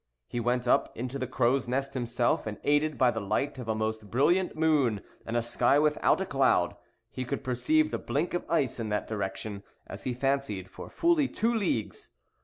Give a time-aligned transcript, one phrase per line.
[0.27, 3.75] He went up into the crow's nest himself, and, aided by the light of a
[3.75, 6.75] most brilliant moon, and a sky without a cloud,
[7.11, 11.27] he could perceive the blink of ice in that direction, as he fancied, for fully
[11.27, 12.15] two leagues.